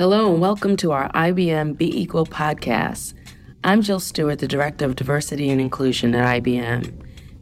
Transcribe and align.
Hello 0.00 0.32
and 0.32 0.40
welcome 0.40 0.78
to 0.78 0.92
our 0.92 1.12
IBM 1.12 1.76
Be 1.76 2.00
Equal 2.00 2.24
podcast. 2.24 3.12
I'm 3.62 3.82
Jill 3.82 4.00
Stewart, 4.00 4.38
the 4.38 4.48
Director 4.48 4.86
of 4.86 4.96
Diversity 4.96 5.50
and 5.50 5.60
Inclusion 5.60 6.14
at 6.14 6.42
IBM. 6.42 6.90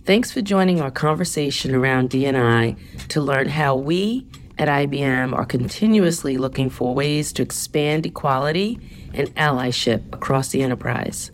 Thanks 0.04 0.32
for 0.32 0.40
joining 0.40 0.80
our 0.80 0.90
conversation 0.90 1.72
around 1.72 2.10
D&I 2.10 2.74
to 3.10 3.20
learn 3.20 3.48
how 3.48 3.76
we 3.76 4.26
at 4.58 4.66
IBM 4.66 5.34
are 5.34 5.44
continuously 5.44 6.36
looking 6.36 6.68
for 6.68 6.96
ways 6.96 7.32
to 7.34 7.42
expand 7.42 8.06
equality 8.06 8.80
and 9.14 9.32
allyship 9.36 10.12
across 10.12 10.48
the 10.48 10.60
enterprise. 10.60 11.30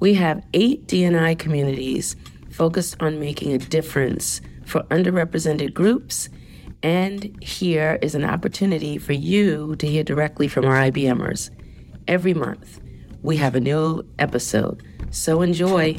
We 0.00 0.14
have 0.14 0.42
eight 0.52 0.88
D&I 0.88 1.36
communities 1.36 2.16
focused 2.50 2.96
on 2.98 3.20
making 3.20 3.52
a 3.52 3.58
difference 3.58 4.40
for 4.64 4.82
underrepresented 4.90 5.74
groups 5.74 6.28
and 6.82 7.36
here 7.42 7.98
is 8.02 8.14
an 8.14 8.24
opportunity 8.24 8.98
for 8.98 9.12
you 9.12 9.76
to 9.76 9.86
hear 9.86 10.04
directly 10.04 10.48
from 10.48 10.64
our 10.64 10.76
IBMers. 10.90 11.50
Every 12.06 12.34
month, 12.34 12.80
we 13.22 13.36
have 13.38 13.54
a 13.54 13.60
new 13.60 14.02
episode. 14.18 14.82
So 15.10 15.42
enjoy. 15.42 15.96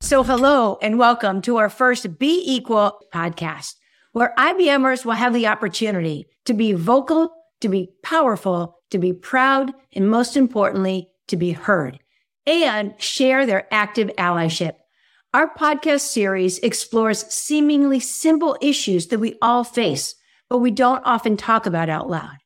So, 0.00 0.22
hello 0.22 0.78
and 0.82 0.98
welcome 0.98 1.40
to 1.42 1.56
our 1.56 1.68
first 1.68 2.18
Be 2.18 2.42
Equal 2.44 2.98
podcast, 3.14 3.76
where 4.12 4.34
IBMers 4.38 5.04
will 5.04 5.12
have 5.12 5.32
the 5.32 5.46
opportunity 5.46 6.26
to 6.44 6.54
be 6.54 6.72
vocal, 6.72 7.32
to 7.60 7.68
be 7.68 7.90
powerful, 8.02 8.76
to 8.90 8.98
be 8.98 9.12
proud, 9.12 9.72
and 9.94 10.10
most 10.10 10.36
importantly, 10.36 11.08
to 11.28 11.36
be 11.36 11.52
heard 11.52 11.98
and 12.46 13.00
share 13.00 13.46
their 13.46 13.72
active 13.72 14.08
allyship 14.18 14.74
our 15.34 15.48
podcast 15.54 16.00
series 16.00 16.58
explores 16.58 17.26
seemingly 17.32 17.98
simple 17.98 18.56
issues 18.60 19.06
that 19.06 19.18
we 19.18 19.38
all 19.40 19.64
face, 19.64 20.14
but 20.50 20.58
we 20.58 20.70
don't 20.70 21.02
often 21.06 21.38
talk 21.38 21.64
about 21.64 21.88
out 21.88 22.10
loud. 22.10 22.36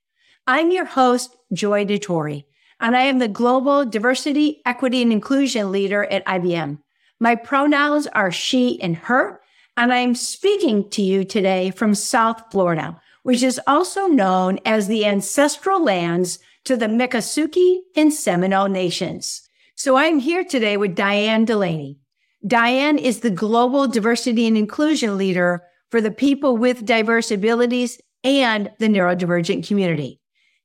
I'm 0.46 0.70
your 0.70 0.84
host, 0.84 1.34
Joy 1.52 1.84
Dettorre, 1.84 2.44
and 2.78 2.96
I 2.96 3.02
am 3.02 3.18
the 3.18 3.26
Global 3.26 3.84
Diversity, 3.84 4.62
Equity, 4.64 5.02
and 5.02 5.10
Inclusion 5.10 5.72
Leader 5.72 6.04
at 6.04 6.24
IBM. 6.26 6.78
My 7.18 7.34
pronouns 7.34 8.06
are 8.08 8.30
she 8.30 8.80
and 8.80 8.94
her, 8.96 9.40
and 9.76 9.92
I 9.92 9.98
am 9.98 10.14
speaking 10.14 10.88
to 10.90 11.02
you 11.02 11.24
today 11.24 11.72
from 11.72 11.92
South 11.92 12.52
Florida, 12.52 13.00
which 13.24 13.42
is 13.42 13.60
also 13.66 14.06
known 14.06 14.60
as 14.64 14.86
the 14.86 15.04
ancestral 15.06 15.82
lands 15.82 16.38
to 16.64 16.76
the 16.76 16.86
Miccosukee 16.86 17.80
and 17.96 18.14
Seminole 18.14 18.68
nations. 18.68 19.42
So 19.74 19.96
I'm 19.96 20.20
here 20.20 20.44
today 20.44 20.76
with 20.76 20.94
Diane 20.94 21.44
Delaney. 21.44 21.98
Diane 22.46 22.98
is 22.98 23.20
the 23.20 23.30
global 23.30 23.88
diversity 23.88 24.46
and 24.46 24.56
inclusion 24.56 25.18
leader 25.18 25.64
for 25.90 26.00
the 26.00 26.10
people 26.10 26.56
with 26.56 26.84
diverse 26.84 27.30
abilities 27.30 28.00
and 28.22 28.70
the 28.78 28.88
neurodivergent 28.88 29.66
community. 29.66 30.20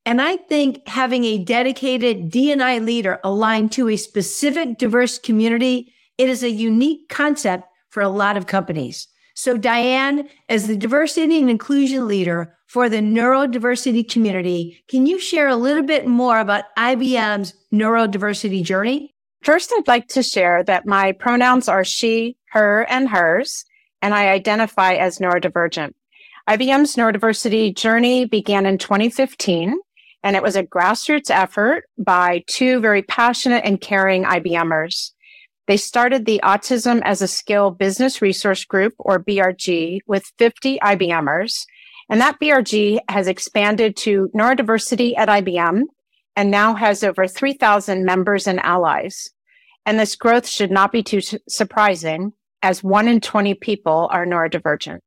And 0.06 0.22
I 0.22 0.38
think 0.38 0.88
having 0.88 1.24
a 1.24 1.44
dedicated 1.44 2.32
D&I 2.32 2.80
leader 2.80 3.20
aligned 3.24 3.72
to 3.74 3.90
a 3.90 3.98
specific 3.98 4.78
diverse 4.78 5.20
community, 5.20 5.94
it 6.18 6.28
is 6.28 6.44
a 6.44 6.50
unique 6.50 7.08
concept 7.10 7.66
for 7.90 8.02
a 8.02 8.10
lot 8.10 8.38
of 8.38 8.48
companies. 8.48 9.08
So 9.36 9.58
Diane, 9.58 10.28
as 10.50 10.68
the 10.68 10.76
diversity 10.76 11.40
and 11.40 11.50
inclusion 11.50 12.08
leader 12.08 12.58
for 12.68 12.90
the 12.90 12.98
neurodiversity 12.98 14.10
community, 14.10 14.84
can 14.88 15.06
you 15.06 15.20
share 15.20 15.48
a 15.48 15.56
little 15.56 15.84
bit 15.84 16.08
more 16.08 16.40
about 16.40 16.76
IBM's 16.78 17.54
neurodiversity 17.74 18.64
journey? 18.64 19.16
First, 19.42 19.74
I'd 19.76 19.88
like 19.88 20.08
to 20.10 20.22
share 20.22 20.64
that 20.64 20.86
my 20.86 21.14
pronouns 21.14 21.68
are 21.68 21.84
she, 21.84 22.38
her, 22.52 22.86
and 22.88 23.10
hers, 23.10 23.66
and 24.00 24.14
I 24.14 24.30
identify 24.30 24.94
as 24.94 25.18
neurodivergent. 25.18 25.94
IBM's 26.48 26.96
neurodiversity 26.96 27.76
journey 27.76 28.26
began 28.26 28.68
in 28.68 28.78
2015, 28.78 29.80
and 30.24 30.36
it 30.36 30.44
was 30.44 30.56
a 30.56 30.64
grassroots 30.64 31.32
effort 31.32 31.86
by 31.98 32.44
two 32.46 32.80
very 32.82 33.02
passionate 33.02 33.66
and 33.66 33.82
caring 33.82 34.26
IBMers. 34.26 35.12
They 35.66 35.78
started 35.78 36.26
the 36.26 36.40
Autism 36.44 37.02
as 37.04 37.24
a 37.24 37.28
Skill 37.28 37.72
Business 37.72 38.22
Resource 38.22 38.64
Group, 38.64 38.94
or 39.00 39.24
BRG, 39.24 40.02
with 40.06 40.32
50 40.38 40.78
IBMers. 40.84 41.66
And 42.10 42.22
that 42.22 42.40
BRG 42.40 43.00
has 43.10 43.28
expanded 43.28 43.96
to 43.98 44.30
neurodiversity 44.36 45.18
at 45.18 45.30
IBM 45.30 45.84
and 46.36 46.52
now 46.52 46.76
has 46.76 47.04
over 47.04 47.28
3,000 47.28 48.06
members 48.06 48.48
and 48.48 48.60
allies. 48.60 49.30
And 49.86 50.00
this 50.00 50.16
growth 50.16 50.48
should 50.48 50.72
not 50.72 50.92
be 50.92 51.04
too 51.04 51.22
surprising 51.50 52.34
as 52.62 52.84
one 52.84 53.08
in 53.08 53.20
20 53.20 53.56
people 53.56 54.08
are 54.12 54.26
neurodivergent. 54.26 55.00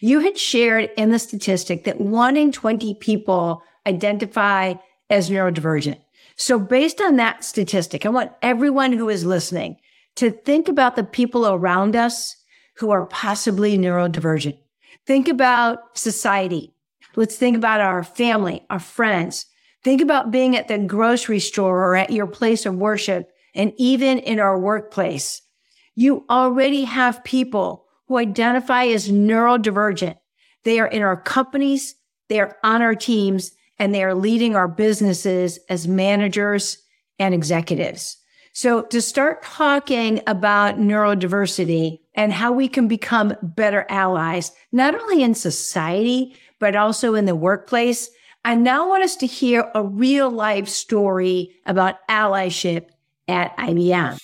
You 0.00 0.20
had 0.20 0.38
shared 0.38 0.90
in 0.96 1.10
the 1.10 1.18
statistic 1.18 1.84
that 1.84 2.00
one 2.00 2.36
in 2.36 2.52
20 2.52 2.94
people 2.94 3.62
identify 3.86 4.74
as 5.08 5.30
neurodivergent. 5.30 6.00
So 6.36 6.58
based 6.58 7.00
on 7.00 7.16
that 7.16 7.44
statistic, 7.44 8.06
I 8.06 8.08
want 8.08 8.32
everyone 8.40 8.92
who 8.92 9.08
is 9.08 9.24
listening 9.24 9.76
to 10.16 10.30
think 10.30 10.68
about 10.68 10.96
the 10.96 11.04
people 11.04 11.46
around 11.46 11.96
us 11.96 12.36
who 12.76 12.90
are 12.90 13.06
possibly 13.06 13.76
neurodivergent. 13.76 14.58
Think 15.06 15.28
about 15.28 15.98
society. 15.98 16.74
Let's 17.16 17.36
think 17.36 17.56
about 17.56 17.80
our 17.80 18.02
family, 18.04 18.64
our 18.70 18.78
friends, 18.78 19.46
Think 19.82 20.00
about 20.00 20.30
being 20.30 20.56
at 20.56 20.68
the 20.68 20.78
grocery 20.78 21.40
store 21.40 21.84
or 21.84 21.96
at 21.96 22.10
your 22.10 22.26
place 22.26 22.66
of 22.66 22.74
worship 22.74 23.30
and 23.54 23.72
even 23.76 24.18
in 24.18 24.38
our 24.38 24.58
workplace. 24.58 25.42
You 25.94 26.24
already 26.28 26.84
have 26.84 27.24
people 27.24 27.86
who 28.06 28.18
identify 28.18 28.84
as 28.86 29.10
neurodivergent. 29.10 30.16
They 30.64 30.80
are 30.80 30.86
in 30.86 31.02
our 31.02 31.16
companies, 31.16 31.94
they 32.28 32.40
are 32.40 32.56
on 32.62 32.82
our 32.82 32.94
teams, 32.94 33.52
and 33.78 33.94
they 33.94 34.04
are 34.04 34.14
leading 34.14 34.54
our 34.54 34.68
businesses 34.68 35.58
as 35.68 35.88
managers 35.88 36.78
and 37.18 37.34
executives. 37.34 38.18
So 38.52 38.82
to 38.82 39.00
start 39.00 39.42
talking 39.42 40.20
about 40.26 40.78
neurodiversity 40.78 42.00
and 42.14 42.32
how 42.32 42.52
we 42.52 42.68
can 42.68 42.88
become 42.88 43.34
better 43.42 43.86
allies, 43.88 44.52
not 44.72 44.94
only 44.94 45.22
in 45.22 45.34
society, 45.34 46.36
but 46.58 46.76
also 46.76 47.14
in 47.14 47.24
the 47.24 47.36
workplace, 47.36 48.10
I 48.44 48.54
now 48.54 48.88
want 48.88 49.04
us 49.04 49.16
to 49.16 49.26
hear 49.26 49.70
a 49.74 49.82
real 49.82 50.30
life 50.30 50.68
story 50.68 51.56
about 51.66 51.96
allyship 52.08 52.86
at 53.28 53.56
IBM. 53.58 54.18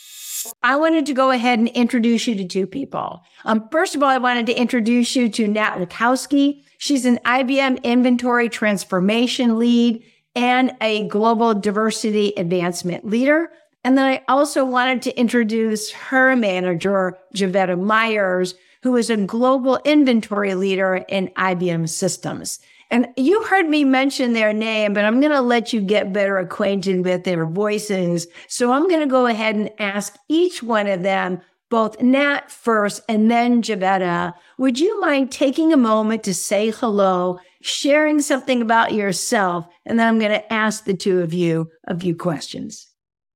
I 0.63 0.77
wanted 0.77 1.07
to 1.07 1.13
go 1.13 1.31
ahead 1.31 1.59
and 1.59 1.69
introduce 1.69 2.27
you 2.27 2.35
to 2.37 2.47
two 2.47 2.67
people. 2.67 3.23
Um, 3.45 3.69
first 3.71 3.95
of 3.95 4.03
all, 4.03 4.09
I 4.09 4.19
wanted 4.19 4.47
to 4.47 4.59
introduce 4.59 5.17
you 5.17 5.29
to 5.31 5.49
Nat 5.49 5.77
Lyckowski. 5.77 6.63
She's 6.79 7.05
an 7.05 7.19
IBM 7.25 7.83
inventory 7.83 8.49
transformation 8.49 9.59
lead 9.59 10.03
and 10.35 10.75
a 10.81 11.07
global 11.09 11.53
diversity 11.55 12.33
advancement 12.37 13.05
leader. 13.07 13.51
And 13.85 13.99
then 13.99 14.07
I 14.07 14.25
also 14.29 14.65
wanted 14.65 15.03
to 15.03 15.19
introduce 15.19 15.91
her 15.91 16.37
manager, 16.37 17.19
Gevetta 17.35 17.79
Myers, 17.81 18.55
who 18.83 18.97
is 18.97 19.11
a 19.11 19.17
global 19.17 19.81
inventory 19.85 20.55
leader 20.55 21.05
in 21.09 21.29
IBM 21.37 21.89
systems. 21.89 22.61
And 22.91 23.09
you 23.17 23.43
heard 23.45 23.69
me 23.69 23.85
mention 23.85 24.33
their 24.33 24.53
name, 24.53 24.93
but 24.93 25.05
I'm 25.05 25.21
going 25.21 25.33
to 25.33 25.41
let 25.41 25.73
you 25.73 25.81
get 25.81 26.13
better 26.13 26.39
acquainted 26.39 27.05
with 27.05 27.25
their 27.25 27.45
voices. 27.47 28.27
So 28.49 28.73
I'm 28.73 28.89
going 28.89 29.01
to 29.01 29.07
go 29.07 29.27
ahead 29.27 29.57
and 29.57 29.71
ask 29.79 30.17
each 30.29 30.63
one 30.63 30.87
of 30.87 31.03
them, 31.03 31.41
both 31.69 32.01
Nat 32.01 32.51
first 32.51 33.03
and 33.09 33.29
then 33.29 33.61
Gevetta, 33.61 34.35
would 34.59 34.79
you 34.79 35.01
mind 35.01 35.33
taking 35.33 35.73
a 35.73 35.77
moment 35.77 36.23
to 36.25 36.35
say 36.35 36.71
hello, 36.71 37.41
sharing 37.61 38.21
something 38.21 38.63
about 38.63 38.95
yourself? 38.95 39.67
And 39.85 39.99
then 39.99 40.07
I'm 40.07 40.21
going 40.21 40.31
to 40.31 40.53
ask 40.53 40.85
the 40.85 40.95
two 40.95 41.23
of 41.23 41.35
you 41.35 41.69
a 41.89 41.99
few 41.99 42.15
questions. 42.15 42.87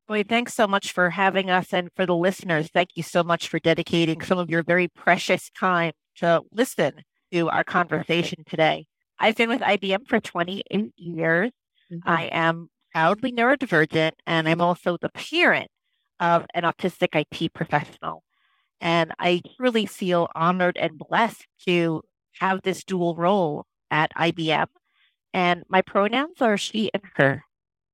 Boy, 0.06 0.22
thanks 0.22 0.54
so 0.54 0.66
much 0.68 0.92
for 0.92 1.10
having 1.10 1.50
us. 1.50 1.72
And 1.72 1.88
for 1.96 2.06
the 2.06 2.16
listeners, 2.16 2.68
thank 2.72 2.90
you 2.94 3.02
so 3.02 3.24
much 3.24 3.48
for 3.48 3.58
dedicating 3.58 4.20
some 4.20 4.38
of 4.38 4.48
your 4.48 4.62
very 4.62 4.88
precious 4.88 5.50
time 5.50 5.92
to 6.16 6.42
listen 6.52 7.02
to 7.32 7.48
our 7.48 7.64
conversation 7.64 8.44
today. 8.44 8.86
I've 9.20 9.36
been 9.36 9.50
with 9.50 9.60
IBM 9.60 10.08
for 10.08 10.18
28 10.18 10.92
years. 10.96 11.50
Mm-hmm. 11.92 12.08
I 12.08 12.24
am 12.32 12.70
proudly 12.92 13.32
neurodivergent, 13.32 14.12
and 14.26 14.48
I'm 14.48 14.60
also 14.60 14.96
the 14.96 15.10
parent 15.10 15.70
of 16.18 16.46
an 16.54 16.62
autistic 16.64 17.08
IT 17.14 17.52
professional. 17.52 18.24
And 18.80 19.12
I 19.18 19.42
truly 19.56 19.84
feel 19.86 20.28
honored 20.34 20.78
and 20.78 20.98
blessed 20.98 21.46
to 21.66 22.02
have 22.40 22.62
this 22.62 22.82
dual 22.82 23.14
role 23.14 23.66
at 23.90 24.10
IBM. 24.16 24.66
And 25.34 25.64
my 25.68 25.82
pronouns 25.82 26.40
are 26.40 26.56
she 26.56 26.90
and 26.94 27.02
her. 27.16 27.44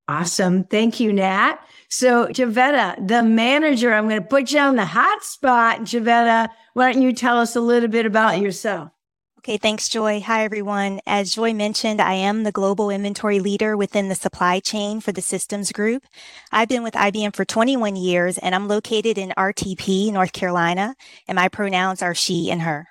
Awesome. 0.08 0.62
Thank 0.62 1.00
you, 1.00 1.12
Nat. 1.12 1.56
So, 1.88 2.28
Gevetta, 2.28 3.08
the 3.08 3.24
manager, 3.24 3.92
I'm 3.92 4.08
going 4.08 4.22
to 4.22 4.28
put 4.28 4.52
you 4.52 4.60
on 4.60 4.76
the 4.76 4.84
hot 4.84 5.24
spot. 5.24 5.80
Gevetta, 5.80 6.48
why 6.74 6.92
don't 6.92 7.02
you 7.02 7.12
tell 7.12 7.38
us 7.38 7.56
a 7.56 7.60
little 7.60 7.88
bit 7.88 8.06
about 8.06 8.40
yourself? 8.40 8.90
Okay, 9.46 9.58
thanks, 9.58 9.88
Joy. 9.88 10.20
Hi, 10.22 10.42
everyone. 10.42 10.98
As 11.06 11.36
Joy 11.36 11.54
mentioned, 11.54 12.00
I 12.00 12.14
am 12.14 12.42
the 12.42 12.50
global 12.50 12.90
inventory 12.90 13.38
leader 13.38 13.76
within 13.76 14.08
the 14.08 14.16
supply 14.16 14.58
chain 14.58 15.00
for 15.00 15.12
the 15.12 15.22
systems 15.22 15.70
group. 15.70 16.02
I've 16.50 16.66
been 16.68 16.82
with 16.82 16.94
IBM 16.94 17.32
for 17.32 17.44
21 17.44 17.94
years 17.94 18.38
and 18.38 18.56
I'm 18.56 18.66
located 18.66 19.18
in 19.18 19.32
RTP, 19.38 20.12
North 20.12 20.32
Carolina, 20.32 20.96
and 21.28 21.36
my 21.36 21.46
pronouns 21.46 22.02
are 22.02 22.12
she 22.12 22.50
and 22.50 22.62
her. 22.62 22.88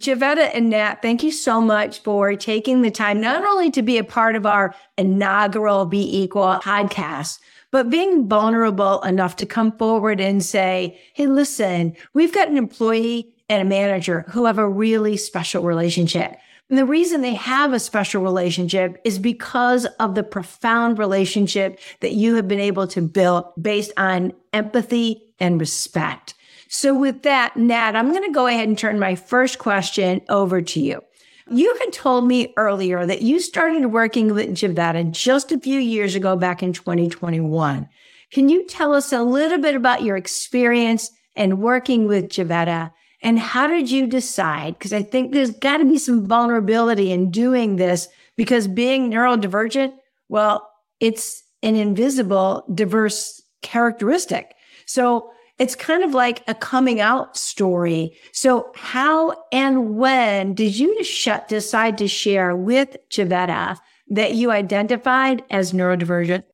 Gevetta 0.00 0.48
and 0.54 0.70
Nat, 0.70 1.02
thank 1.02 1.24
you 1.24 1.32
so 1.32 1.60
much 1.60 1.98
for 2.04 2.36
taking 2.36 2.82
the 2.82 2.90
time 2.92 3.20
not 3.20 3.44
only 3.44 3.72
to 3.72 3.82
be 3.82 3.98
a 3.98 4.04
part 4.04 4.36
of 4.36 4.46
our 4.46 4.76
inaugural 4.96 5.86
Be 5.86 6.22
Equal 6.22 6.60
podcast, 6.62 7.40
but 7.72 7.90
being 7.90 8.28
vulnerable 8.28 9.02
enough 9.02 9.34
to 9.34 9.44
come 9.44 9.76
forward 9.76 10.20
and 10.20 10.44
say, 10.44 11.00
Hey, 11.14 11.26
listen, 11.26 11.96
we've 12.14 12.32
got 12.32 12.46
an 12.46 12.56
employee 12.56 13.35
and 13.48 13.62
a 13.62 13.64
manager 13.64 14.24
who 14.28 14.46
have 14.46 14.58
a 14.58 14.68
really 14.68 15.16
special 15.16 15.62
relationship. 15.62 16.36
And 16.68 16.78
the 16.78 16.84
reason 16.84 17.20
they 17.20 17.34
have 17.34 17.72
a 17.72 17.78
special 17.78 18.22
relationship 18.22 19.00
is 19.04 19.18
because 19.20 19.84
of 20.00 20.14
the 20.16 20.24
profound 20.24 20.98
relationship 20.98 21.78
that 22.00 22.12
you 22.12 22.34
have 22.34 22.48
been 22.48 22.60
able 22.60 22.88
to 22.88 23.02
build 23.02 23.44
based 23.60 23.92
on 23.96 24.32
empathy 24.52 25.22
and 25.38 25.60
respect. 25.60 26.34
So 26.68 26.92
with 26.98 27.22
that, 27.22 27.56
Nat, 27.56 27.94
I'm 27.94 28.10
going 28.10 28.24
to 28.24 28.32
go 28.32 28.48
ahead 28.48 28.66
and 28.66 28.76
turn 28.76 28.98
my 28.98 29.14
first 29.14 29.58
question 29.58 30.22
over 30.28 30.60
to 30.60 30.80
you. 30.80 31.00
You 31.48 31.76
had 31.78 31.92
told 31.92 32.26
me 32.26 32.52
earlier 32.56 33.06
that 33.06 33.22
you 33.22 33.38
started 33.38 33.86
working 33.86 34.34
with 34.34 34.48
Gevetta 34.48 35.12
just 35.12 35.52
a 35.52 35.60
few 35.60 35.78
years 35.78 36.16
ago 36.16 36.34
back 36.34 36.60
in 36.60 36.72
2021. 36.72 37.88
Can 38.32 38.48
you 38.48 38.66
tell 38.66 38.92
us 38.92 39.12
a 39.12 39.22
little 39.22 39.58
bit 39.58 39.76
about 39.76 40.02
your 40.02 40.16
experience 40.16 41.12
and 41.36 41.60
working 41.60 42.08
with 42.08 42.30
Gevetta 42.30 42.90
and 43.22 43.38
how 43.38 43.66
did 43.66 43.90
you 43.90 44.06
decide? 44.06 44.78
Because 44.78 44.92
I 44.92 45.02
think 45.02 45.32
there's 45.32 45.50
got 45.50 45.78
to 45.78 45.84
be 45.84 45.98
some 45.98 46.26
vulnerability 46.26 47.12
in 47.12 47.30
doing 47.30 47.76
this 47.76 48.08
because 48.36 48.68
being 48.68 49.10
neurodivergent, 49.10 49.92
well, 50.28 50.68
it's 51.00 51.42
an 51.62 51.76
invisible, 51.76 52.64
diverse 52.74 53.42
characteristic. 53.62 54.54
So 54.86 55.30
it's 55.58 55.74
kind 55.74 56.04
of 56.04 56.12
like 56.12 56.42
a 56.46 56.54
coming 56.54 57.00
out 57.00 57.36
story. 57.36 58.16
So 58.32 58.70
how 58.74 59.34
and 59.52 59.96
when 59.96 60.54
did 60.54 60.78
you 60.78 61.02
decide 61.48 61.98
to 61.98 62.08
share 62.08 62.54
with 62.54 62.96
Gevetta 63.10 63.78
that 64.10 64.34
you 64.34 64.50
identified 64.50 65.42
as 65.50 65.72
neurodivergent? 65.72 66.44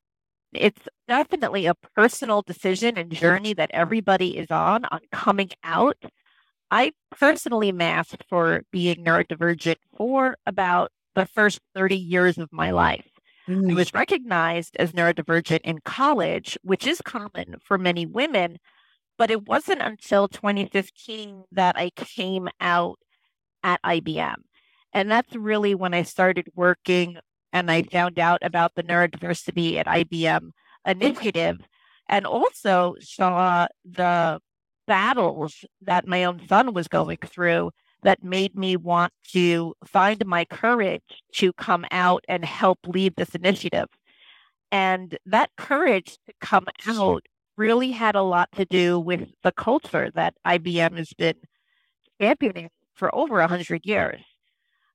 It's 0.55 0.88
definitely 1.08 1.67
a 1.67 1.75
personal 1.75 2.43
decision 2.43 2.97
and 2.97 3.11
journey 3.11 3.55
that 3.55 3.70
everybody 3.73 4.37
is 4.37 4.50
on 4.50 4.85
on 4.85 5.00
coming 5.11 5.50
out. 5.65 5.97
I 6.73 6.93
personally 7.11 7.71
masked 7.71 8.25
for 8.31 8.63
being 8.73 9.05
neurodivergent 9.05 9.77
for 9.95 10.39
about 10.47 10.91
the 11.15 11.27
first 11.27 11.61
30 11.75 11.97
years 11.99 12.39
of 12.39 12.51
my 12.51 12.71
life. 12.71 13.07
Mm. 13.47 13.73
I 13.73 13.75
was 13.75 13.93
recognized 13.93 14.79
as 14.79 14.93
neurodivergent 14.93 15.61
in 15.65 15.81
college, 15.85 16.57
which 16.63 16.87
is 16.87 17.03
common 17.03 17.57
for 17.63 17.77
many 17.77 18.07
women, 18.07 18.57
but 19.19 19.31
it 19.31 19.47
wasn't 19.47 19.83
until 19.83 20.29
2015 20.29 21.45
that 21.53 21.77
I 21.77 21.91
came 21.91 22.49
out 22.59 22.99
at 23.63 23.83
IBM. 23.83 24.37
And 24.95 25.11
that's 25.11 25.37
really 25.37 25.75
when 25.75 25.93
I 25.93 26.05
started 26.05 26.49
working 26.55 27.19
and 27.53 27.71
I 27.71 27.83
found 27.83 28.19
out 28.19 28.39
about 28.43 28.75
the 28.77 28.83
neurodiversity 28.83 29.77
at 29.77 29.87
IBM 29.87 30.53
initiative 30.87 31.59
and 32.09 32.25
also 32.27 32.95
saw 32.99 33.67
the 33.85 34.41
battles 34.87 35.64
that 35.82 36.06
my 36.06 36.25
own 36.25 36.46
son 36.49 36.75
was 36.75 36.88
going 36.88 37.19
through 37.19 37.70
that 38.02 38.23
made 38.25 38.56
me 38.56 38.76
want 38.76 39.12
to 39.32 39.75
find 39.84 40.25
my 40.26 40.44
courage 40.44 41.23
to 41.34 41.52
come 41.52 41.84
out 41.90 42.25
and 42.29 42.44
help 42.44 42.79
lead 42.87 43.14
this 43.17 43.34
initiative. 43.34 43.87
And 44.73 45.17
that 45.26 45.50
courage 45.56 46.19
to 46.26 46.32
come 46.40 46.67
out 46.87 47.25
really 47.56 47.93
had 47.93 48.14
a 48.14 48.23
lot 48.23 48.50
to 48.52 48.64
do 48.64 48.99
with 48.99 49.29
the 49.43 49.52
culture 49.52 50.11
that 50.14 50.34
IBM 50.46 50.96
has 50.96 51.12
been 51.12 51.37
championing 52.20 52.70
for 52.94 53.14
over 53.14 53.38
100 53.38 53.82
years. 53.84 54.23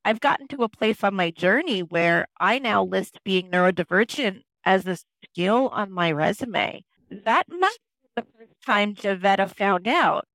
I've 0.03 0.19
gotten 0.19 0.47
to 0.49 0.63
a 0.63 0.69
place 0.69 1.03
on 1.03 1.15
my 1.15 1.31
journey 1.31 1.81
where 1.81 2.27
I 2.39 2.59
now 2.59 2.83
list 2.83 3.19
being 3.23 3.51
neurodivergent 3.51 4.41
as 4.65 4.87
a 4.87 4.97
skill 5.23 5.69
on 5.69 5.91
my 5.91 6.11
resume. 6.11 6.83
That 7.25 7.45
be 7.49 7.67
the 8.17 8.25
first 8.37 8.53
time 8.65 8.95
Gevetta 8.95 9.49
found 9.55 9.87
out. 9.87 10.25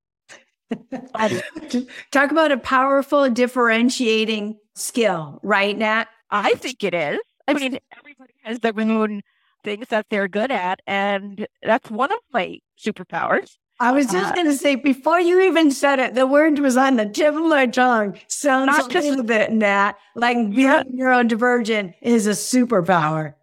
Talk 2.11 2.31
about 2.31 2.51
a 2.51 2.57
powerful 2.57 3.29
differentiating 3.29 4.57
skill, 4.75 5.39
right, 5.43 5.77
Nat? 5.77 6.05
I 6.31 6.55
think 6.55 6.83
it 6.83 6.95
is. 6.95 7.19
I 7.47 7.53
mean, 7.53 7.77
everybody 7.95 8.33
has 8.43 8.59
their 8.59 8.73
own 8.79 9.21
things 9.63 9.87
that 9.89 10.07
they're 10.09 10.27
good 10.27 10.51
at. 10.51 10.79
And 10.87 11.45
that's 11.61 11.91
one 11.91 12.11
of 12.11 12.19
my 12.31 12.59
superpowers. 12.79 13.57
I 13.79 13.91
was 13.91 14.05
just 14.07 14.31
uh, 14.31 14.35
going 14.35 14.47
to 14.47 14.57
say, 14.57 14.75
before 14.75 15.19
you 15.19 15.41
even 15.41 15.71
said 15.71 15.99
it, 15.99 16.13
the 16.13 16.25
word 16.25 16.59
was 16.59 16.77
on 16.77 16.95
the 16.95 17.05
tip 17.05 17.35
of 17.35 17.41
my 17.41 17.65
tongue. 17.65 18.17
Sounds 18.27 18.67
not 18.67 18.95
a 18.95 18.99
little 19.01 19.25
bit, 19.25 19.51
Nat, 19.51 19.93
like 20.15 20.37
being 20.51 20.69
neurodivergent 20.69 21.95
is 22.01 22.27
a 22.27 22.31
superpower. 22.31 23.33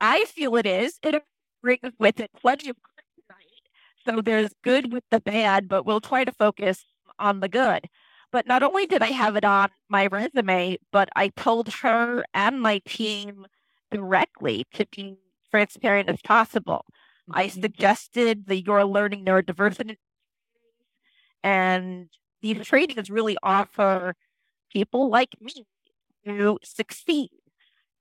I 0.00 0.24
feel 0.26 0.56
it 0.56 0.66
is. 0.66 0.98
It 1.02 1.22
brings 1.62 1.92
with 1.98 2.20
it 2.20 2.30
plenty 2.40 2.70
of. 2.70 2.76
So 4.06 4.20
there's 4.20 4.50
good 4.62 4.92
with 4.92 5.04
the 5.10 5.20
bad, 5.20 5.68
but 5.68 5.84
we'll 5.84 6.00
try 6.00 6.24
to 6.24 6.32
focus 6.32 6.84
on 7.18 7.40
the 7.40 7.48
good. 7.48 7.88
But 8.32 8.46
not 8.46 8.62
only 8.62 8.86
did 8.86 9.02
I 9.02 9.08
have 9.12 9.36
it 9.36 9.44
on 9.44 9.70
my 9.88 10.06
resume, 10.06 10.78
but 10.92 11.08
I 11.16 11.28
told 11.28 11.68
her 11.74 12.24
and 12.34 12.60
my 12.60 12.80
team 12.84 13.46
directly 13.90 14.66
to 14.74 14.86
be 14.94 15.16
transparent 15.50 16.08
as 16.08 16.20
possible. 16.22 16.84
I 17.32 17.46
mm-hmm. 17.46 17.60
suggested 17.60 18.46
the 18.46 18.60
Your 18.60 18.84
Learning 18.84 19.24
Neurodiversity 19.24 19.96
and 21.42 22.08
these 22.42 22.66
trainings 22.66 23.10
really 23.10 23.36
offer 23.42 24.14
people 24.72 25.08
like 25.08 25.30
me 25.40 25.64
to 26.24 26.58
succeed 26.62 27.30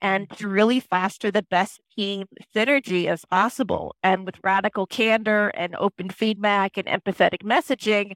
and 0.02 0.30
to 0.38 0.48
really 0.48 0.80
foster 0.80 1.32
the 1.32 1.44
best 1.44 1.80
team 1.96 2.26
synergy 2.56 3.08
as 3.08 3.26
possible. 3.26 3.96
And 4.04 4.26
with 4.26 4.36
radical 4.44 4.86
candor 4.86 5.50
and 5.50 5.76
open 5.78 6.10
feedback 6.10 6.78
and 6.78 6.88
empathetic 6.88 7.44
messaging, 7.44 8.14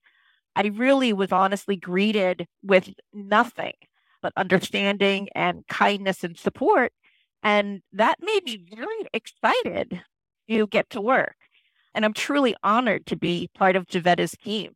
I 0.56 0.68
really 0.68 1.14
was 1.14 1.32
honestly 1.32 1.76
greeted 1.76 2.46
with 2.62 2.90
nothing 3.14 3.74
but 4.22 4.34
understanding 4.36 5.30
and 5.34 5.66
kindness 5.68 6.24
and 6.24 6.38
support. 6.38 6.92
And 7.42 7.82
that 7.94 8.16
made 8.22 8.44
me 8.46 8.66
very 8.76 9.08
excited 9.14 10.02
to 10.50 10.68
get 10.68 10.90
to 10.92 11.02
work. 11.02 11.36
And 11.96 12.06
I'm 12.06 12.14
truly 12.14 12.56
honored 12.64 13.06
to 13.08 13.16
be 13.16 13.50
part 13.56 13.76
of 13.76 13.88
Gevetta's 13.88 14.36
team. 14.44 14.74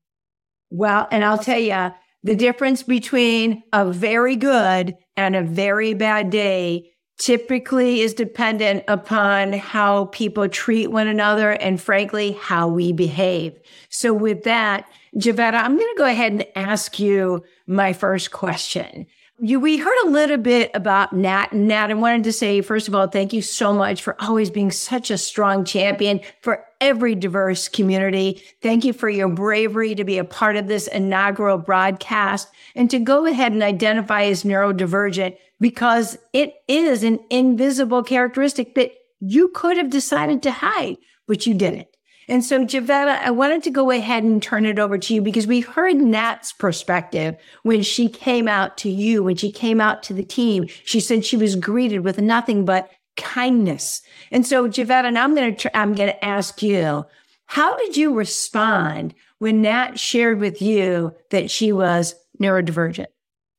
Well, 0.70 1.08
and 1.12 1.24
I'll 1.24 1.38
tell 1.38 1.60
you 1.60 1.92
the 2.24 2.36
difference 2.36 2.84
between 2.84 3.64
a 3.74 3.92
very 3.92 4.36
good 4.36 4.96
and 5.18 5.36
a 5.36 5.44
very 5.44 5.94
bad 5.94 6.30
day 6.30 6.93
typically 7.18 8.02
is 8.02 8.14
dependent 8.14 8.84
upon 8.88 9.54
how 9.54 10.06
people 10.06 10.50
treat 10.50 10.88
one 10.88 11.08
another 11.08 11.52
and 11.52 11.80
frankly, 11.80 12.32
how 12.34 12.68
we 12.68 12.92
behave. 12.92 13.58
So 13.90 14.14
with 14.14 14.44
that, 14.44 14.90
Gevetta, 15.18 15.54
I'm 15.54 15.78
going 15.78 15.94
to 15.94 15.98
go 15.98 16.06
ahead 16.06 16.32
and 16.32 16.48
ask 16.56 17.00
you 17.00 17.44
my 17.68 17.94
first 17.94 18.32
question. 18.32 19.06
You, 19.46 19.60
we 19.60 19.76
heard 19.76 20.06
a 20.06 20.10
little 20.10 20.38
bit 20.38 20.72
about 20.74 21.12
Nat 21.12 21.52
and 21.52 21.68
Nat. 21.68 21.92
I 21.92 21.96
wanted 21.96 22.24
to 22.24 22.32
say, 22.32 22.62
first 22.62 22.88
of 22.88 22.96
all, 22.96 23.08
thank 23.08 23.34
you 23.34 23.42
so 23.42 23.74
much 23.74 24.02
for 24.02 24.16
always 24.22 24.50
being 24.50 24.72
such 24.72 25.12
a 25.12 25.18
strong 25.18 25.66
champion 25.66 26.22
for 26.40 26.64
every 26.80 27.14
diverse 27.14 27.68
community. 27.68 28.42
Thank 28.62 28.86
you 28.86 28.94
for 28.94 29.10
your 29.10 29.28
bravery 29.28 29.96
to 29.96 30.06
be 30.06 30.18
a 30.18 30.24
part 30.24 30.56
of 30.56 30.68
this 30.68 30.88
inaugural 30.88 31.58
broadcast 31.58 32.48
and 32.74 32.90
to 32.90 33.00
go 33.00 33.26
ahead 33.26 33.52
and 33.52 33.62
identify 33.62 34.24
as 34.24 34.46
neurodivergent 34.46 35.36
because 35.60 36.18
it 36.32 36.54
is 36.70 37.04
an 37.04 37.20
invisible 37.30 38.02
characteristic 38.02 38.76
that 38.76 38.94
you 39.20 39.50
could 39.50 39.76
have 39.76 39.90
decided 39.90 40.42
to 40.44 40.52
hide, 40.52 40.96
but 41.28 41.46
you 41.46 41.54
didn't. 41.54 41.90
And 42.28 42.44
so, 42.44 42.66
Gevetta, 42.66 43.20
I 43.20 43.32
wanted 43.32 43.64
to 43.64 43.70
go 43.70 43.92
ahead 43.92 44.24
and 44.24 44.42
turn 44.42 44.66
it 44.66 44.80
over 44.80 44.98
to 44.98 45.14
you 45.14 45.22
because 45.22 45.48
we 45.48 45.62
heard 45.62 45.96
Nat's 45.96 46.54
perspective 46.54 47.36
when 47.64 47.82
she 47.84 48.08
came 48.08 48.48
out 48.48 48.78
to 48.80 48.90
you, 48.90 49.24
when 49.24 49.36
she 49.36 49.52
came 49.52 49.82
out 49.82 50.04
to 50.04 50.14
the 50.14 50.24
team. 50.24 50.68
She 50.86 51.00
said 51.00 51.26
she 51.26 51.38
was 51.38 51.56
greeted 51.56 52.00
with 52.00 52.20
nothing 52.20 52.66
but 52.66 52.90
kindness. 53.18 54.02
And 54.32 54.46
so, 54.46 54.68
Gevetta, 54.68 55.06
and 55.06 55.18
I'm 55.18 55.36
going 55.36 55.56
to, 55.56 55.78
I'm 55.78 55.94
going 55.96 56.10
to 56.10 56.26
ask 56.26 56.62
you, 56.62 57.06
how 57.46 57.78
did 57.78 57.98
you 57.98 58.14
respond 58.14 59.14
when 59.40 59.62
Nat 59.62 60.00
shared 60.00 60.40
with 60.40 60.62
you 60.62 61.14
that 61.30 61.52
she 61.52 61.72
was 61.72 62.16
neurodivergent? 62.42 63.08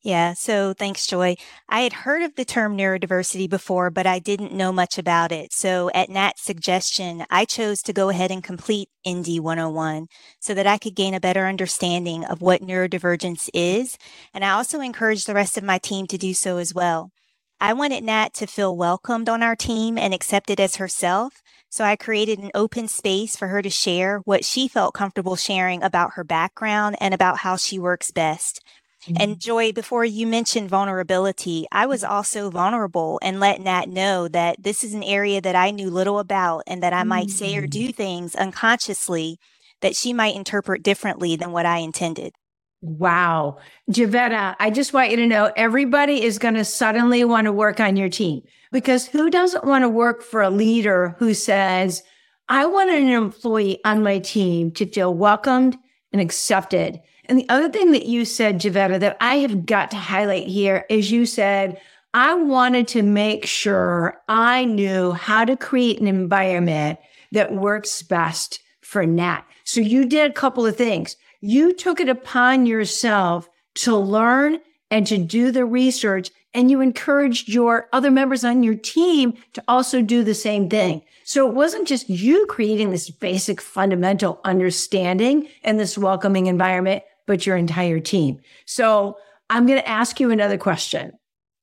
Yeah, 0.04 0.34
so 0.34 0.74
thanks, 0.74 1.06
Joy. 1.06 1.36
I 1.66 1.80
had 1.80 1.94
heard 1.94 2.20
of 2.22 2.34
the 2.34 2.44
term 2.44 2.76
neurodiversity 2.76 3.48
before, 3.48 3.88
but 3.90 4.06
I 4.06 4.18
didn't 4.18 4.52
know 4.52 4.70
much 4.70 4.98
about 4.98 5.32
it. 5.32 5.54
So 5.54 5.90
at 5.94 6.10
Nat's 6.10 6.42
suggestion, 6.42 7.24
I 7.30 7.46
chose 7.46 7.80
to 7.82 7.94
go 7.94 8.10
ahead 8.10 8.30
and 8.30 8.44
complete 8.44 8.90
ND 9.08 9.40
101 9.40 10.08
so 10.40 10.52
that 10.52 10.66
I 10.66 10.76
could 10.76 10.94
gain 10.94 11.14
a 11.14 11.20
better 11.20 11.46
understanding 11.46 12.22
of 12.26 12.42
what 12.42 12.60
neurodivergence 12.60 13.48
is. 13.54 13.96
And 14.34 14.44
I 14.44 14.50
also 14.50 14.80
encouraged 14.80 15.26
the 15.26 15.34
rest 15.34 15.56
of 15.56 15.64
my 15.64 15.78
team 15.78 16.06
to 16.08 16.18
do 16.18 16.34
so 16.34 16.58
as 16.58 16.74
well. 16.74 17.10
I 17.58 17.72
wanted 17.72 18.04
Nat 18.04 18.34
to 18.34 18.46
feel 18.46 18.76
welcomed 18.76 19.30
on 19.30 19.42
our 19.42 19.56
team 19.56 19.96
and 19.96 20.12
accepted 20.12 20.60
as 20.60 20.76
herself. 20.76 21.40
So 21.70 21.82
I 21.82 21.96
created 21.96 22.40
an 22.40 22.50
open 22.54 22.88
space 22.88 23.36
for 23.36 23.48
her 23.48 23.62
to 23.62 23.70
share 23.70 24.18
what 24.26 24.44
she 24.44 24.68
felt 24.68 24.92
comfortable 24.92 25.34
sharing 25.34 25.82
about 25.82 26.12
her 26.14 26.24
background 26.24 26.96
and 27.00 27.14
about 27.14 27.38
how 27.38 27.56
she 27.56 27.78
works 27.78 28.10
best. 28.10 28.60
Mm-hmm. 29.06 29.16
And 29.20 29.40
Joy, 29.40 29.72
before 29.72 30.04
you 30.04 30.26
mentioned 30.26 30.68
vulnerability, 30.68 31.66
I 31.70 31.86
was 31.86 32.02
also 32.02 32.50
vulnerable 32.50 33.18
and 33.22 33.40
let 33.40 33.60
Nat 33.60 33.88
know 33.88 34.28
that 34.28 34.62
this 34.62 34.82
is 34.82 34.94
an 34.94 35.02
area 35.02 35.40
that 35.40 35.56
I 35.56 35.70
knew 35.70 35.90
little 35.90 36.18
about 36.18 36.64
and 36.66 36.82
that 36.82 36.92
I 36.92 37.04
might 37.04 37.30
say 37.30 37.56
or 37.56 37.62
mm. 37.62 37.70
do 37.70 37.92
things 37.92 38.34
unconsciously 38.34 39.38
that 39.82 39.94
she 39.94 40.12
might 40.12 40.36
interpret 40.36 40.82
differently 40.82 41.36
than 41.36 41.52
what 41.52 41.66
I 41.66 41.78
intended. 41.78 42.32
Wow. 42.80 43.58
Gevetta, 43.90 44.56
I 44.58 44.70
just 44.70 44.92
want 44.92 45.10
you 45.10 45.16
to 45.16 45.26
know 45.26 45.50
everybody 45.56 46.22
is 46.22 46.38
going 46.38 46.54
to 46.54 46.64
suddenly 46.64 47.24
want 47.24 47.46
to 47.46 47.52
work 47.52 47.80
on 47.80 47.96
your 47.96 48.10
team 48.10 48.42
because 48.72 49.06
who 49.06 49.30
doesn't 49.30 49.64
want 49.64 49.82
to 49.82 49.88
work 49.88 50.22
for 50.22 50.42
a 50.42 50.50
leader 50.50 51.16
who 51.18 51.32
says, 51.32 52.02
I 52.48 52.66
want 52.66 52.90
an 52.90 53.08
employee 53.08 53.80
on 53.84 54.02
my 54.02 54.18
team 54.18 54.70
to 54.72 54.86
feel 54.86 55.14
welcomed 55.14 55.78
and 56.12 56.20
accepted. 56.20 57.00
And 57.26 57.38
the 57.38 57.48
other 57.48 57.70
thing 57.70 57.92
that 57.92 58.06
you 58.06 58.24
said, 58.24 58.60
Gevetta, 58.60 59.00
that 59.00 59.16
I 59.20 59.36
have 59.36 59.66
got 59.66 59.90
to 59.92 59.96
highlight 59.96 60.46
here 60.46 60.84
is 60.90 61.10
you 61.10 61.26
said, 61.26 61.80
I 62.12 62.34
wanted 62.34 62.86
to 62.88 63.02
make 63.02 63.46
sure 63.46 64.20
I 64.28 64.64
knew 64.66 65.12
how 65.12 65.44
to 65.44 65.56
create 65.56 66.00
an 66.00 66.06
environment 66.06 66.98
that 67.32 67.52
works 67.52 68.02
best 68.02 68.60
for 68.82 69.04
Nat. 69.04 69.42
So 69.64 69.80
you 69.80 70.06
did 70.06 70.30
a 70.30 70.34
couple 70.34 70.66
of 70.66 70.76
things. 70.76 71.16
You 71.40 71.72
took 71.72 72.00
it 72.00 72.08
upon 72.08 72.66
yourself 72.66 73.48
to 73.76 73.96
learn 73.96 74.58
and 74.90 75.06
to 75.06 75.18
do 75.18 75.50
the 75.50 75.64
research 75.64 76.30
and 76.54 76.70
you 76.70 76.80
encouraged 76.80 77.48
your 77.48 77.88
other 77.92 78.10
members 78.10 78.44
on 78.44 78.62
your 78.62 78.76
team 78.76 79.34
to 79.54 79.64
also 79.66 80.00
do 80.00 80.22
the 80.22 80.34
same 80.34 80.70
thing. 80.70 81.02
So 81.24 81.48
it 81.48 81.54
wasn't 81.54 81.88
just 81.88 82.08
you 82.08 82.46
creating 82.46 82.90
this 82.90 83.10
basic 83.10 83.60
fundamental 83.60 84.40
understanding 84.44 85.48
and 85.64 85.80
this 85.80 85.98
welcoming 85.98 86.46
environment, 86.46 87.02
but 87.26 87.46
your 87.46 87.56
entire 87.56 88.00
team. 88.00 88.40
So 88.66 89.16
I'm 89.50 89.66
going 89.66 89.78
to 89.80 89.88
ask 89.88 90.20
you 90.20 90.30
another 90.30 90.58
question 90.58 91.12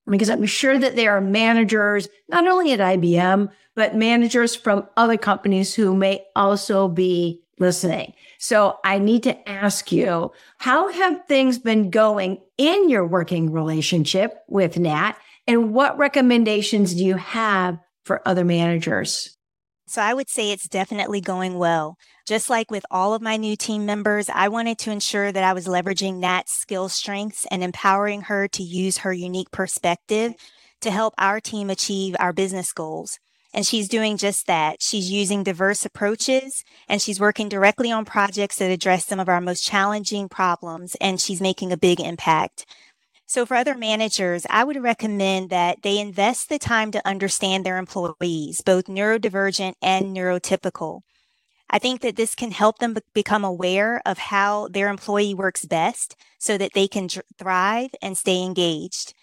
because 0.10 0.30
I'm 0.30 0.46
sure 0.46 0.77
that 0.77 0.96
there 0.96 1.15
are 1.15 1.22
managers, 1.22 2.10
not 2.30 2.48
only 2.48 2.74
at 2.74 2.80
IBM, 2.80 3.50
but 3.75 3.96
managers 3.96 4.56
from 4.56 4.88
other 4.98 5.18
companies 5.18 5.74
who 5.74 5.96
may 5.96 6.25
also 6.36 6.88
be 6.88 7.41
listening. 7.60 8.13
So 8.39 8.80
I 8.84 8.98
need 8.98 9.24
to 9.24 9.50
ask 9.50 9.91
you, 9.91 10.32
how 10.58 10.91
have 10.91 11.25
things 11.27 11.60
been 11.60 11.89
going 11.91 12.39
in 12.58 12.89
your 12.89 13.06
working 13.06 13.51
relationship 13.51 14.39
with 14.48 14.77
Nat? 14.80 15.13
And 15.48 15.74
what 15.74 15.98
recommendations 15.98 16.96
do 16.96 17.06
you 17.06 17.15
have 17.15 17.77
for 18.03 18.27
other 18.27 18.44
managers? 18.44 19.38
So 19.91 20.01
I 20.01 20.13
would 20.13 20.29
say 20.29 20.51
it's 20.51 20.69
definitely 20.69 21.19
going 21.19 21.57
well. 21.57 21.98
Just 22.25 22.50
like 22.50 22.71
with 22.71 22.86
all 22.89 23.13
of 23.13 23.21
my 23.21 23.36
new 23.36 23.57
team 23.57 23.86
members, 23.86 24.29
I 24.29 24.48
wanted 24.48 24.77
to 24.77 24.91
ensure 24.91 25.33
that 25.33 25.43
I 25.43 25.51
was 25.51 25.67
leveraging 25.67 26.15
Nat's 26.15 26.53
skill 26.53 26.88
strengths 26.88 27.45
and 27.51 27.62
empowering 27.62 28.21
her 28.21 28.48
to 28.48 28.63
use 28.63 29.00
her 29.00 29.12
unique 29.12 29.51
perspective 29.51 30.36
to 30.79 30.91
help 30.91 31.13
our 31.17 31.41
team 31.41 31.69
achieve 31.69 32.15
our 32.21 32.31
business 32.31 32.71
goals. 32.71 33.19
And 33.53 33.65
she's 33.65 33.89
doing 33.89 34.15
just 34.15 34.48
that. 34.48 34.81
She's 34.81 35.12
using 35.12 35.43
diverse 35.43 35.83
approaches 35.83 36.63
and 36.88 37.01
she's 37.01 37.19
working 37.19 37.50
directly 37.50 37.91
on 37.91 38.05
projects 38.05 38.60
that 38.60 38.71
address 38.71 39.05
some 39.05 39.19
of 39.19 39.27
our 39.27 39.41
most 39.41 39.65
challenging 39.65 40.29
problems 40.29 40.95
and 41.01 41.19
she's 41.19 41.41
making 41.41 41.74
a 41.74 41.77
big 41.77 42.00
impact. 42.00 42.65
So 43.32 43.46
for 43.46 43.56
other 43.56 43.76
managers, 43.76 44.46
I 44.50 44.66
would 44.66 44.84
recommend 44.84 45.52
that 45.52 45.84
they 45.84 46.00
invest 46.00 46.50
the 46.50 46.60
time 46.60 46.92
to 46.92 47.08
understand 47.08 47.66
their 47.66 47.78
employees, 47.78 48.60
both 48.60 48.88
neurodivergent 48.88 49.76
and 49.82 50.14
neurotypical. 50.14 51.00
I 51.70 51.80
think 51.80 52.02
that 52.02 52.18
this 52.18 52.36
can 52.36 52.52
help 52.52 52.80
them 52.80 52.98
become 53.14 53.46
aware 53.46 54.02
of 54.06 54.18
how 54.18 54.68
their 54.68 54.90
employee 54.90 55.34
works 55.34 55.64
best 55.64 56.18
so 56.40 56.58
that 56.58 56.74
they 56.74 56.90
can 56.90 57.08
thrive 57.40 57.92
and 58.02 58.18
stay 58.18 58.44
engaged. 58.44 59.14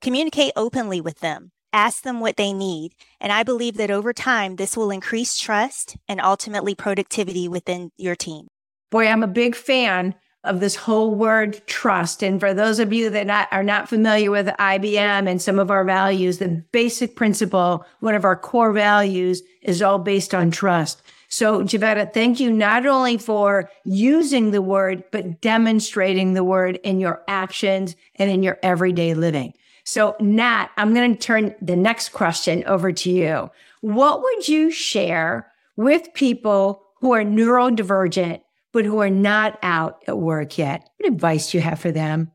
Communicate 0.00 0.54
openly 0.56 1.02
with 1.02 1.20
them. 1.20 1.52
Ask 1.70 2.04
them 2.04 2.20
what 2.20 2.38
they 2.38 2.54
need. 2.54 2.94
And 3.20 3.30
I 3.30 3.42
believe 3.42 3.76
that 3.76 3.90
over 3.90 4.14
time, 4.14 4.56
this 4.56 4.78
will 4.78 4.90
increase 4.90 5.38
trust 5.38 5.98
and 6.08 6.22
ultimately 6.22 6.74
productivity 6.74 7.48
within 7.48 7.90
your 7.98 8.16
team. 8.16 8.48
Boy, 8.90 9.08
I'm 9.08 9.22
a 9.22 9.28
big 9.28 9.54
fan 9.54 10.14
of 10.44 10.60
this 10.60 10.76
whole 10.76 11.14
word 11.14 11.60
trust. 11.66 12.22
And 12.22 12.38
for 12.38 12.54
those 12.54 12.78
of 12.78 12.92
you 12.92 13.10
that 13.10 13.26
not, 13.26 13.48
are 13.50 13.64
not 13.64 13.88
familiar 13.88 14.30
with 14.30 14.46
IBM 14.46 15.28
and 15.28 15.42
some 15.42 15.58
of 15.58 15.70
our 15.70 15.84
values, 15.84 16.38
the 16.38 16.62
basic 16.72 17.16
principle, 17.16 17.84
one 18.00 18.14
of 18.14 18.24
our 18.24 18.36
core 18.36 18.72
values 18.72 19.42
is 19.62 19.82
all 19.82 19.98
based 19.98 20.34
on 20.34 20.50
trust. 20.50 21.02
So 21.28 21.62
Gevetta, 21.62 22.12
thank 22.14 22.40
you 22.40 22.50
not 22.50 22.86
only 22.86 23.18
for 23.18 23.70
using 23.84 24.50
the 24.50 24.62
word, 24.62 25.04
but 25.10 25.40
demonstrating 25.40 26.32
the 26.32 26.44
word 26.44 26.76
in 26.84 27.00
your 27.00 27.22
actions 27.28 27.96
and 28.14 28.30
in 28.30 28.42
your 28.42 28.58
everyday 28.62 29.14
living. 29.14 29.52
So 29.84 30.16
Nat, 30.20 30.68
I'm 30.76 30.94
going 30.94 31.14
to 31.14 31.20
turn 31.20 31.54
the 31.60 31.76
next 31.76 32.10
question 32.10 32.64
over 32.66 32.92
to 32.92 33.10
you. 33.10 33.50
What 33.80 34.22
would 34.22 34.48
you 34.48 34.70
share 34.70 35.50
with 35.76 36.12
people 36.14 36.82
who 37.00 37.12
are 37.12 37.24
neurodivergent 37.24 38.40
but 38.72 38.84
who 38.84 38.98
are 38.98 39.10
not 39.10 39.58
out 39.62 40.02
at 40.06 40.18
work 40.18 40.58
yet. 40.58 40.88
What 40.98 41.12
advice 41.12 41.50
do 41.50 41.58
you 41.58 41.62
have 41.62 41.80
for 41.80 41.90
them? 41.90 42.32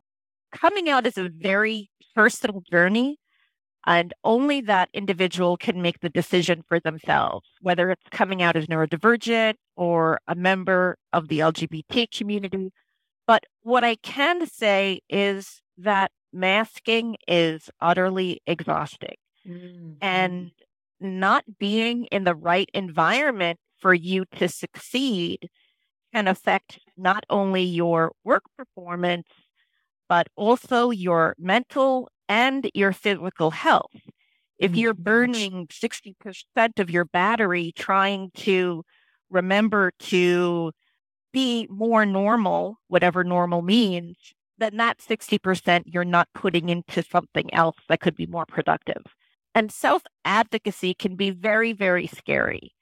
Coming 0.51 0.89
out 0.89 1.07
is 1.07 1.17
a 1.17 1.29
very 1.29 1.89
personal 2.15 2.61
journey, 2.71 3.17
and 3.85 4.13
only 4.23 4.61
that 4.61 4.89
individual 4.93 5.57
can 5.57 5.81
make 5.81 5.99
the 5.99 6.09
decision 6.09 6.63
for 6.67 6.79
themselves, 6.79 7.47
whether 7.61 7.89
it's 7.91 8.07
coming 8.11 8.41
out 8.41 8.55
as 8.55 8.67
neurodivergent 8.67 9.55
or 9.75 10.19
a 10.27 10.35
member 10.35 10.97
of 11.11 11.27
the 11.27 11.39
LGBT 11.39 12.07
community. 12.15 12.71
But 13.25 13.45
what 13.61 13.83
I 13.83 13.95
can 13.95 14.45
say 14.47 15.01
is 15.09 15.61
that 15.77 16.11
masking 16.31 17.15
is 17.27 17.69
utterly 17.81 18.41
exhausting. 18.45 19.15
Mm-hmm. 19.47 19.93
And 20.01 20.51
not 20.99 21.43
being 21.59 22.05
in 22.05 22.23
the 22.23 22.35
right 22.35 22.69
environment 22.73 23.59
for 23.77 23.93
you 23.93 24.25
to 24.37 24.47
succeed 24.47 25.49
can 26.13 26.27
affect 26.27 26.79
not 26.97 27.25
only 27.29 27.63
your 27.63 28.13
work 28.23 28.43
performance, 28.57 29.27
but 30.07 30.27
also 30.35 30.91
your 30.91 31.35
mental 31.39 32.09
and 32.29 32.69
your 32.73 32.91
physical 32.91 33.51
health. 33.51 33.91
If 34.59 34.75
you're 34.75 34.93
mm-hmm. 34.93 35.03
burning 35.03 35.67
60% 35.67 36.79
of 36.79 36.89
your 36.89 37.05
battery 37.05 37.73
trying 37.75 38.31
to 38.35 38.83
remember 39.29 39.91
to 39.99 40.71
be 41.33 41.67
more 41.69 42.05
normal, 42.05 42.77
whatever 42.87 43.23
normal 43.23 43.61
means, 43.61 44.15
then 44.59 44.77
that 44.77 44.99
60% 44.99 45.83
you're 45.87 46.05
not 46.05 46.29
putting 46.35 46.69
into 46.69 47.03
something 47.03 47.51
else 47.53 47.77
that 47.89 47.99
could 47.99 48.15
be 48.15 48.27
more 48.27 48.45
productive. 48.45 49.03
And 49.55 49.71
self 49.71 50.03
advocacy 50.23 50.93
can 50.93 51.15
be 51.15 51.31
very, 51.31 51.73
very 51.73 52.07
scary. 52.07 52.73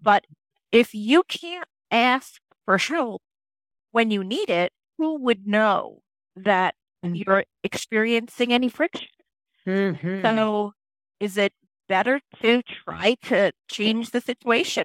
But 0.00 0.24
if 0.72 0.94
you 0.94 1.22
can't 1.24 1.68
ask 1.90 2.39
for 2.64 2.78
help 2.78 3.22
when 3.92 4.10
you 4.10 4.24
need 4.24 4.50
it, 4.50 4.72
who 4.98 5.20
would 5.22 5.46
know 5.46 6.00
that 6.36 6.74
mm-hmm. 7.04 7.14
you're 7.14 7.44
experiencing 7.64 8.52
any 8.52 8.68
friction? 8.68 9.08
Mm-hmm. 9.66 10.22
So, 10.22 10.72
is 11.18 11.36
it 11.36 11.52
better 11.88 12.20
to 12.42 12.62
try 12.84 13.16
to 13.24 13.52
change 13.70 14.10
the 14.10 14.20
situation? 14.20 14.84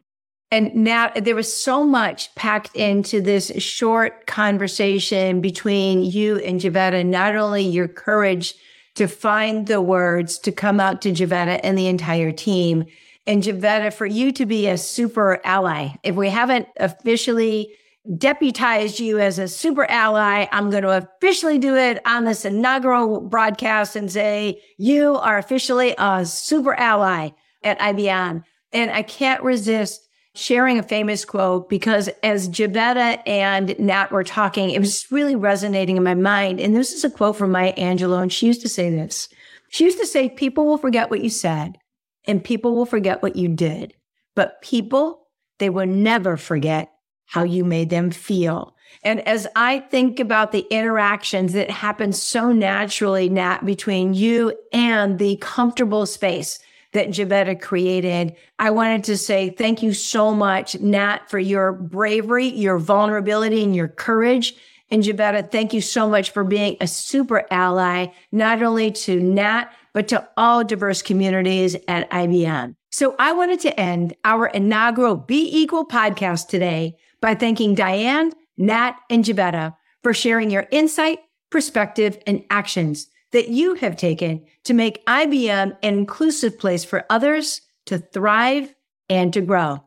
And 0.51 0.73
now 0.75 1.11
there 1.15 1.35
was 1.35 1.53
so 1.53 1.83
much 1.83 2.33
packed 2.35 2.75
into 2.75 3.19
this 3.21 3.51
short 3.61 4.27
conversation 4.27 5.41
between 5.41 6.03
you 6.03 6.37
and 6.39 6.61
Gevetta, 6.61 7.05
not 7.05 7.35
only 7.35 7.63
your 7.63 7.87
courage 7.87 8.53
to 8.95 9.07
find 9.07 9.67
the 9.67 9.81
words 9.81 10.37
to 10.39 10.51
come 10.51 10.79
out 10.79 11.01
to 11.01 11.11
Gevetta 11.11 11.59
and 11.63 11.77
the 11.77 11.87
entire 11.87 12.31
team, 12.31 12.85
and 13.27 13.41
Gevetta, 13.41 13.91
for 13.91 14.05
you 14.05 14.31
to 14.33 14.45
be 14.45 14.67
a 14.67 14.77
super 14.77 15.39
ally, 15.43 15.89
if 16.03 16.15
we 16.15 16.29
haven't 16.29 16.67
officially 16.77 17.75
deputized 18.17 18.99
you 18.99 19.19
as 19.19 19.39
a 19.39 19.47
super 19.47 19.85
ally, 19.85 20.45
I'm 20.51 20.69
going 20.69 20.83
to 20.83 20.97
officially 20.97 21.57
do 21.57 21.75
it 21.75 21.99
on 22.05 22.25
this 22.25 22.45
inaugural 22.45 23.21
broadcast 23.21 23.95
and 23.95 24.11
say, 24.11 24.61
you 24.77 25.15
are 25.15 25.39
officially 25.39 25.95
a 25.97 26.23
super 26.25 26.75
ally 26.75 27.29
at 27.63 27.79
IBM. 27.79 28.43
And 28.71 28.91
I 28.91 29.01
can't 29.01 29.41
resist 29.41 30.07
sharing 30.35 30.77
a 30.77 30.83
famous 30.83 31.25
quote 31.25 31.67
because 31.67 32.09
as 32.21 32.49
Gevetta 32.49 33.23
and 33.25 33.75
Nat 33.79 34.11
were 34.11 34.23
talking, 34.23 34.69
it 34.69 34.79
was 34.79 35.07
really 35.09 35.35
resonating 35.35 35.97
in 35.97 36.03
my 36.03 36.13
mind. 36.13 36.59
And 36.59 36.75
this 36.75 36.91
is 36.91 37.03
a 37.03 37.09
quote 37.09 37.37
from 37.37 37.51
Maya 37.51 37.73
Angelou, 37.75 38.21
and 38.21 38.31
she 38.31 38.45
used 38.45 38.61
to 38.61 38.69
say 38.69 38.89
this. 38.89 39.29
She 39.69 39.85
used 39.85 39.99
to 39.99 40.05
say, 40.05 40.29
people 40.29 40.65
will 40.65 40.77
forget 40.77 41.09
what 41.09 41.23
you 41.23 41.29
said 41.29 41.79
and 42.27 42.43
people 42.43 42.75
will 42.75 42.85
forget 42.85 43.21
what 43.21 43.35
you 43.35 43.47
did. 43.47 43.93
But 44.35 44.61
people, 44.61 45.27
they 45.59 45.69
will 45.69 45.85
never 45.85 46.37
forget 46.37 46.91
how 47.25 47.43
you 47.43 47.63
made 47.63 47.89
them 47.89 48.11
feel. 48.11 48.75
And 49.03 49.27
as 49.27 49.47
I 49.55 49.79
think 49.79 50.19
about 50.19 50.51
the 50.51 50.65
interactions 50.69 51.53
that 51.53 51.69
happen 51.69 52.13
so 52.13 52.51
naturally, 52.51 53.29
Nat, 53.29 53.65
between 53.65 54.13
you 54.13 54.57
and 54.71 55.17
the 55.17 55.37
comfortable 55.37 56.05
space 56.05 56.59
that 56.93 57.09
Gevetta 57.09 57.59
created, 57.59 58.35
I 58.59 58.69
wanted 58.69 59.03
to 59.05 59.17
say 59.17 59.49
thank 59.49 59.83
you 59.83 59.93
so 59.93 60.33
much, 60.33 60.79
Nat, 60.79 61.29
for 61.29 61.39
your 61.39 61.73
bravery, 61.73 62.47
your 62.47 62.77
vulnerability, 62.77 63.63
and 63.63 63.75
your 63.75 63.89
courage 63.89 64.55
And 64.91 65.03
Gevetta, 65.03 65.51
thank 65.51 65.73
you 65.73 65.81
so 65.81 66.09
much 66.09 66.31
for 66.31 66.43
being 66.43 66.77
a 66.79 66.87
super 66.87 67.45
ally, 67.49 68.07
not 68.31 68.61
only 68.61 68.91
to 68.91 69.19
Nat, 69.19 69.71
but 69.95 70.09
to 70.09 70.27
all 70.35 70.61
diverse 70.61 71.01
communities 71.01 71.75
at 71.87 72.11
IBM. 72.11 72.75
So 72.91 73.15
I 73.17 73.31
wanted 73.31 73.61
to 73.61 73.79
end 73.79 74.13
our 74.25 74.47
inaugural 74.47 75.15
Be 75.15 75.49
Equal 75.51 75.87
podcast 75.87 76.49
today 76.49 76.97
by 77.21 77.33
thanking 77.33 77.75
Diane, 77.75 78.33
Nat, 78.57 78.97
and 79.09 79.23
Gevetta 79.23 79.73
for 80.03 80.13
sharing 80.13 80.51
your 80.51 80.67
insight, 80.69 81.19
perspective, 81.49 82.17
and 82.27 82.43
actions 82.49 83.07
that 83.31 83.47
you 83.47 83.75
have 83.75 83.95
taken 83.95 84.45
to 84.65 84.73
make 84.73 85.05
IBM 85.05 85.77
an 85.81 85.93
inclusive 85.97 86.59
place 86.59 86.83
for 86.83 87.05
others 87.09 87.61
to 87.85 87.97
thrive 87.97 88.75
and 89.09 89.31
to 89.33 89.39
grow. 89.39 89.81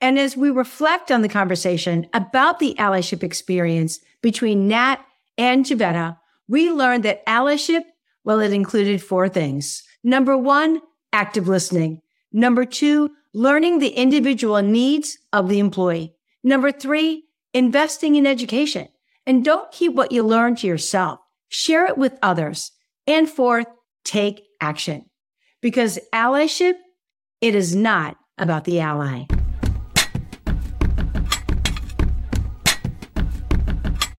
And 0.00 0.18
as 0.18 0.38
we 0.38 0.50
reflect 0.50 1.12
on 1.12 1.20
the 1.20 1.28
conversation 1.28 2.06
about 2.14 2.60
the 2.60 2.74
allyship 2.78 3.22
experience 3.22 4.00
between 4.22 4.68
Nat 4.68 5.04
and 5.36 5.66
Gevetta, 5.66 6.16
we 6.48 6.70
learned 6.70 7.04
that 7.04 7.24
allyship, 7.26 7.82
well, 8.24 8.40
it 8.40 8.52
included 8.52 9.02
four 9.02 9.28
things. 9.28 9.82
Number 10.02 10.36
one, 10.36 10.80
active 11.12 11.48
listening. 11.48 12.00
Number 12.32 12.64
two, 12.64 13.10
learning 13.34 13.78
the 13.78 13.88
individual 13.88 14.62
needs 14.62 15.18
of 15.32 15.48
the 15.48 15.58
employee. 15.58 16.14
Number 16.42 16.72
three, 16.72 17.24
investing 17.52 18.16
in 18.16 18.26
education. 18.26 18.88
And 19.26 19.44
don't 19.44 19.70
keep 19.72 19.94
what 19.94 20.12
you 20.12 20.22
learn 20.22 20.56
to 20.56 20.66
yourself. 20.66 21.20
Share 21.48 21.86
it 21.86 21.98
with 21.98 22.18
others. 22.22 22.72
And 23.06 23.28
fourth, 23.28 23.66
take 24.04 24.44
action. 24.60 25.06
Because 25.60 25.98
allyship, 26.12 26.74
it 27.40 27.54
is 27.54 27.74
not 27.74 28.16
about 28.38 28.64
the 28.64 28.80
ally. 28.80 29.24